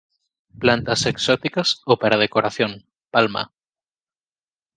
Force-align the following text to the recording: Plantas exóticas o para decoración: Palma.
Plantas 0.61 1.01
exóticas 1.11 1.69
o 1.91 1.93
para 2.01 2.21
decoración: 2.23 2.71
Palma. 3.13 3.43